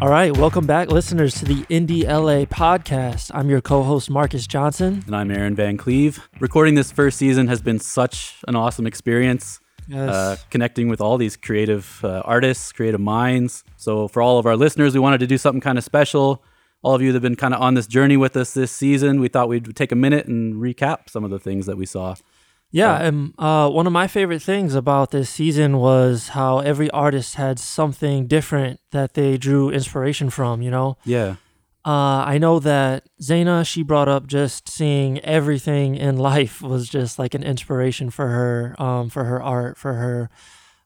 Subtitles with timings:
[0.00, 3.30] All right, welcome back, listeners, to the Indie LA podcast.
[3.34, 5.04] I'm your co host, Marcus Johnson.
[5.06, 6.26] And I'm Aaron Van Cleave.
[6.40, 9.60] Recording this first season has been such an awesome experience.
[9.88, 10.08] Yes.
[10.08, 13.62] Uh, connecting with all these creative uh, artists, creative minds.
[13.76, 16.42] So, for all of our listeners, we wanted to do something kind of special.
[16.80, 19.20] All of you that have been kind of on this journey with us this season,
[19.20, 22.14] we thought we'd take a minute and recap some of the things that we saw.
[22.70, 27.34] Yeah, and uh, one of my favorite things about this season was how every artist
[27.34, 30.96] had something different that they drew inspiration from, you know?
[31.04, 31.36] Yeah.
[31.84, 37.18] Uh, I know that Zaina, she brought up just seeing everything in life was just
[37.18, 40.30] like an inspiration for her, um, for her art, for her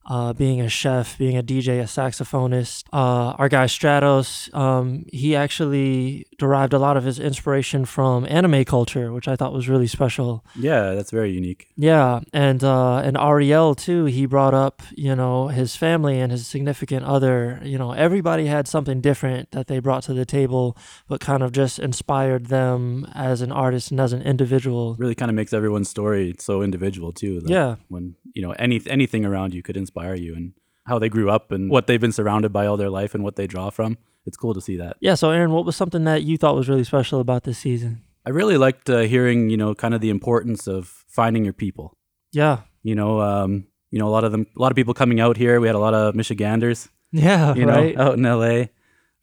[0.06, 2.84] uh, being a chef, being a DJ, a saxophonist.
[2.92, 8.64] Uh, our guy Stratos, um, he actually derived a lot of his inspiration from anime
[8.64, 10.44] culture, which I thought was really special.
[10.56, 11.68] Yeah, that's very unique.
[11.76, 14.04] Yeah, and uh, and Ariel too.
[14.06, 17.60] He brought up you know his family and his significant other.
[17.62, 20.76] You know, everybody had something different that they brought to the table,
[21.08, 24.96] but kind of just inspired them as an artist and as an individual.
[24.98, 27.40] Really kind of makes everyone's story so individual, too.
[27.40, 27.76] that Yeah.
[27.88, 30.52] When, you know, any, anything around you could inspire you and
[30.84, 33.36] how they grew up and what they've been surrounded by all their life and what
[33.36, 33.96] they draw from.
[34.26, 34.96] It's cool to see that.
[35.00, 35.14] Yeah.
[35.14, 38.02] So, Aaron, what was something that you thought was really special about this season?
[38.26, 41.96] I really liked uh, hearing, you know, kind of the importance of finding your people.
[42.32, 42.60] Yeah.
[42.82, 45.36] You know, um, you know, a lot of them, a lot of people coming out
[45.36, 45.60] here.
[45.60, 47.54] We had a lot of Michiganders, Yeah.
[47.54, 47.94] you right.
[47.94, 48.66] know, out in LA,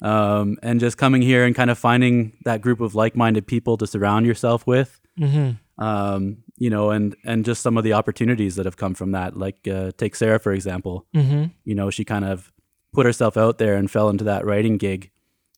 [0.08, 3.88] um, and just coming here and kind of finding that group of like-minded people to
[3.88, 5.00] surround yourself with.
[5.20, 5.52] mm-hmm.
[5.84, 9.36] Um, you know, and and just some of the opportunities that have come from that.
[9.36, 11.08] Like uh, take Sarah for example.
[11.16, 11.45] Mm-hmm.
[11.64, 12.52] You know, she kind of
[12.94, 15.09] put herself out there and fell into that writing gig,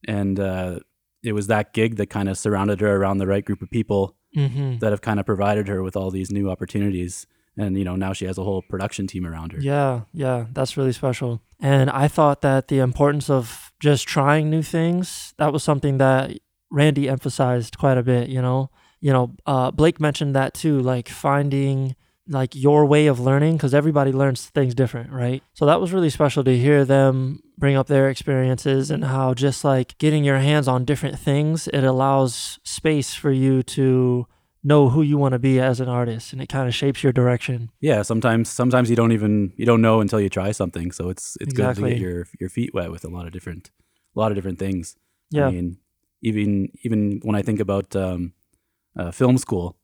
[0.07, 0.79] and uh,
[1.21, 4.15] it was that gig that kind of surrounded her around the right group of people
[4.35, 4.79] Mm-hmm.
[4.79, 7.27] that have kind of provided her with all these new opportunities.
[7.55, 9.59] And you know, now she has a whole production team around her.
[9.61, 11.39] Yeah, yeah, that's really special.
[11.59, 16.31] And I thought that the importance of just trying new things, that was something that
[16.71, 18.71] Randy emphasized quite a bit, you know.
[19.03, 23.73] You know, uh, Blake mentioned that too, like finding like your way of learning because
[23.73, 25.43] everybody learns things different, right?
[25.53, 29.65] So that was really special to hear them bring up their experiences and how just
[29.65, 34.25] like getting your hands on different things, it allows space for you to
[34.63, 37.11] know who you want to be as an artist and it kind of shapes your
[37.11, 37.71] direction.
[37.81, 40.93] Yeah, sometimes sometimes you don't even you don't know until you try something.
[40.93, 43.69] So it's it's good to get your your feet wet with a lot of different
[44.15, 44.95] a lot of different things.
[45.29, 45.47] Yeah.
[45.47, 45.77] I mean,
[46.21, 48.31] even even when I think about um,
[48.97, 49.77] uh, film school,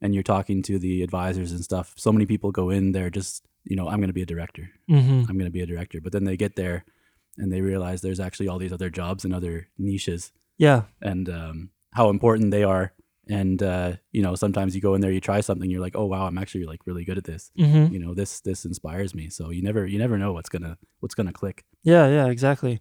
[0.00, 3.44] and you're talking to the advisors and stuff, so many people go in there just
[3.64, 4.70] you know I'm going to be a director.
[4.90, 5.20] mm-hmm.
[5.28, 6.84] I'm going to be a director, but then they get there
[7.38, 10.82] and they realize there's actually all these other jobs and other niches Yeah.
[11.00, 12.92] and um, how important they are.
[13.28, 16.06] And uh, you know, sometimes you go in there, you try something, you're like, oh
[16.06, 17.52] wow, I'm actually like really good at this.
[17.56, 17.92] Mm-hmm.
[17.94, 19.30] You know, this this inspires me.
[19.30, 21.64] So you never you never know what's gonna what's gonna click.
[21.84, 22.80] Yeah, yeah, exactly.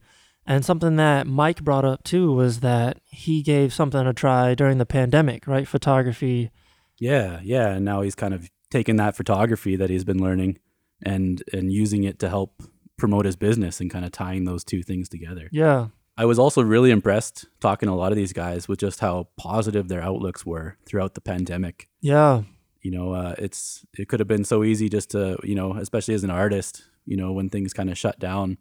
[0.52, 4.80] And something that Mike brought up too was that he gave something a try during
[4.80, 5.66] the pandemic, right?
[5.66, 6.52] Photography.
[7.00, 7.70] Yeah, yeah.
[7.70, 10.60] And now he's kind of taken that photography that he's been learning
[11.02, 12.62] and and using it to help
[12.98, 15.48] promote his business and kind of tying those two things together.
[15.54, 15.88] Yeah.
[16.18, 19.30] I was also really impressed talking to a lot of these guys with just how
[19.38, 21.88] positive their outlooks were throughout the pandemic.
[22.02, 22.42] Yeah.
[22.82, 26.14] You know, uh, it's it could have been so easy just to you know, especially
[26.14, 28.58] as an artist, you know, when things kind of shut down,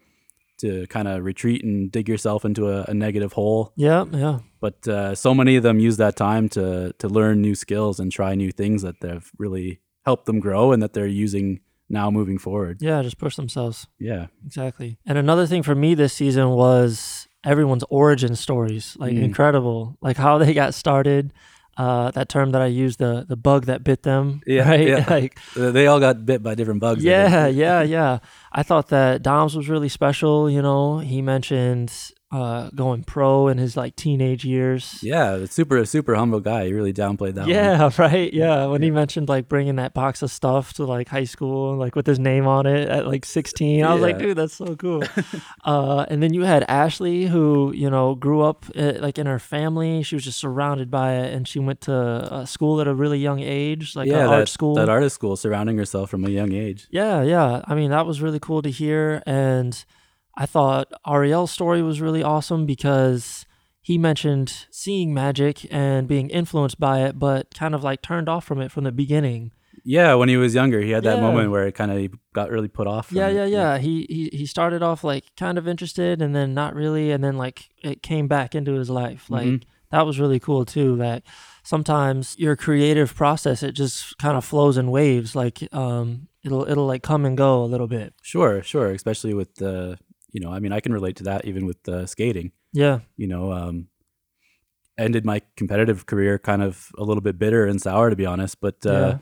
[0.60, 3.72] to kind of retreat and dig yourself into a, a negative hole.
[3.76, 4.04] Yeah.
[4.12, 4.38] Yeah.
[4.60, 8.12] But uh, so many of them use that time to to learn new skills and
[8.12, 12.38] try new things that have really helped them grow and that they're using now moving
[12.38, 12.78] forward.
[12.80, 13.02] Yeah.
[13.02, 13.86] Just push themselves.
[13.98, 14.98] Yeah, Exactly.
[15.06, 18.96] And another thing for me this season was everyone's origin stories.
[18.98, 19.22] Like Mm.
[19.24, 19.96] incredible.
[20.00, 21.32] Like how they got started.
[21.76, 24.42] Uh, that term that I used, the the bug that bit them.
[24.46, 24.86] Yeah, Right.
[24.88, 25.06] yeah.
[25.08, 27.02] Like they all got bit by different bugs.
[27.02, 28.18] Yeah, yeah, yeah.
[28.52, 30.50] I thought that Dom's was really special.
[30.50, 31.92] You know, he mentioned
[32.32, 35.00] uh, going pro in his like teenage years.
[35.02, 35.44] yeah.
[35.46, 36.66] Super super humble guy.
[36.66, 37.42] He really downplayed that.
[37.42, 37.48] one.
[37.48, 38.32] Yeah, right.
[38.32, 41.96] Yeah, when he mentioned like bringing that box of stuff to like high school, like
[41.96, 45.02] with his name on it at like 16, I was like, dude, that's so cool.
[45.64, 49.38] uh, and then you had Ashley, who you know grew up uh, like in her
[49.38, 50.02] family.
[50.02, 53.18] She was just surrounded by it, and she went to uh, school at a really
[53.18, 54.74] young age, like yeah, that, art school.
[54.76, 56.86] that artist school, surrounding herself from a young age.
[56.90, 57.62] Yeah, yeah.
[57.66, 59.22] I mean, that was really cool to hear.
[59.26, 59.84] And
[60.42, 63.44] I thought Ariel's story was really awesome because
[63.82, 68.44] he mentioned seeing magic and being influenced by it, but kind of like turned off
[68.46, 69.52] from it from the beginning.
[69.84, 71.22] Yeah, when he was younger, he had that Yeah.
[71.22, 73.06] moment where it kind of got really put off.
[73.08, 73.34] from Yeah, it.
[73.36, 73.78] yeah, yeah.
[73.78, 77.36] He, he he started off like kind of interested and then not really and then
[77.36, 79.26] like it came back into his life.
[79.30, 79.62] Like Mhm.
[79.90, 81.22] that was really cool too that
[81.64, 86.86] sometimes your creative process it just kind of flows in waves like um it'll it'll
[86.86, 88.12] like come and go a little bit.
[88.22, 88.90] Sure, sure.
[88.90, 89.98] Especially with the
[90.32, 92.52] you know, I mean, I can relate to that even with uh, skating.
[92.72, 93.00] Yeah.
[93.16, 93.88] You know, um,
[94.98, 98.60] ended my competitive career kind of a little bit bitter and sour, to be honest.
[98.60, 99.18] But uh, Yeah.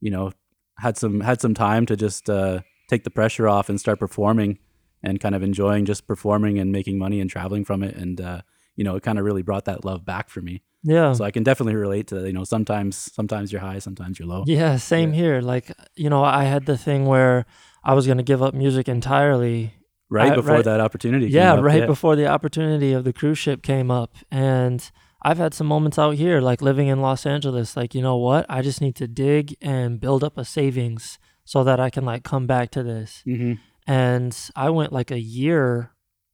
[0.00, 0.32] you know,
[0.78, 4.58] had some had some time to just uh, take the pressure off and start performing
[5.02, 7.96] and kind of enjoying just performing and making money and traveling from it.
[7.96, 8.42] And uh,
[8.76, 10.62] you know, it kind of really brought that love back for me.
[10.82, 11.14] Yeah.
[11.14, 12.26] So I can definitely relate to that.
[12.26, 14.44] You know, sometimes sometimes you're high, sometimes you're low.
[14.46, 15.20] Yeah, same Yeah.
[15.20, 15.40] here.
[15.40, 17.46] Like, you know, I had the thing where
[17.82, 19.72] I was going to give up music entirely.
[20.08, 21.26] Right I- before right- that opportunity.
[21.26, 24.14] came Yeah, up, right before the opportunity of the cruise ship came up.
[24.30, 24.88] And
[25.22, 28.46] I've had some moments out here, like living in Los Angeles, like, you know what?
[28.48, 32.22] I just need to dig and build up a savings so that I can, like,
[32.22, 33.22] come back to this.
[33.24, 33.54] hmm
[33.86, 35.92] And I went like a year,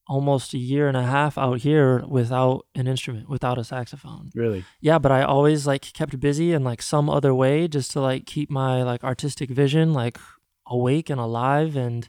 [0.08, 4.30] almost a year and a half out here without an instrument, without a saxophone.
[4.34, 4.64] Really.
[4.80, 8.26] yeah but i always like kept busy in like some other way just to like
[8.26, 10.18] keep my like artistic vision like
[10.66, 12.08] awake and alive and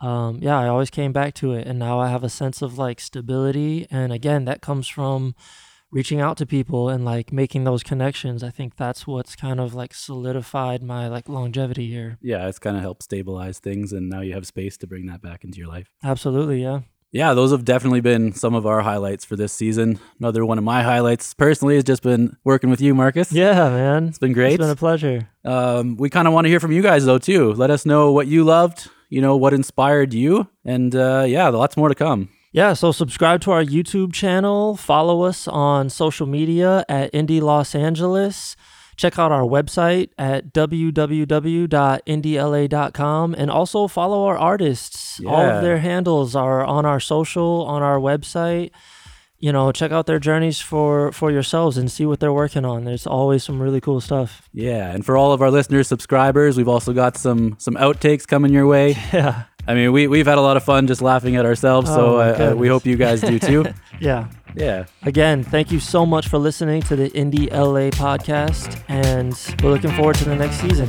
[0.00, 2.78] um yeah i always came back to it and now i have a sense of
[2.78, 5.34] like stability and again that comes from
[5.90, 9.74] reaching out to people and like making those connections i think that's what's kind of
[9.74, 14.20] like solidified my like longevity here Yeah, it's kind of helped stabilize things, and now
[14.20, 15.88] you have space to bring that back into your life.
[16.04, 16.80] absolutely yeah
[17.10, 19.98] Yeah, those have definitely been some of our highlights for this season.
[20.20, 23.32] Another one of my highlights personally has just been working with you, Marcus.
[23.32, 24.52] yeah man It's been great.
[24.54, 27.16] it's been a pleasure Um, we kind of want to hear from you guys though
[27.18, 27.54] too.
[27.54, 28.90] Let us know what you loved.
[29.08, 32.28] You know what inspired you, and uh, yeah, lots more to come.
[32.52, 37.74] Yeah, so subscribe to our YouTube channel, follow us on social media at Indie Los
[37.74, 38.56] Angeles.
[38.96, 45.20] Check out our website at www.indiela.com and also follow our artists.
[45.24, 48.72] All of their handles are on our social, on our website.
[49.40, 52.84] You know, check out their journeys for for yourselves and see what they're working on.
[52.84, 54.48] There's always some really cool stuff.
[54.52, 58.52] Yeah, and for all of our listeners, subscribers, we've also got some some outtakes coming
[58.52, 58.96] your way.
[59.12, 59.44] Yeah.
[59.66, 62.18] I mean, we we've had a lot of fun just laughing at ourselves, so Oh,
[62.20, 63.64] uh, uh, we hope you guys do too.
[64.00, 64.28] Yeah.
[64.54, 64.84] yeah.
[65.02, 69.90] Again, thank you so much for listening to the Indie LA podcast, and we're looking
[69.92, 70.88] forward to the next season.